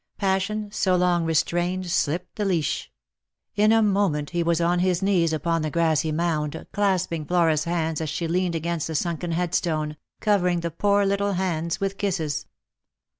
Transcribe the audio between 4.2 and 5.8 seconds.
he was on his knees upon the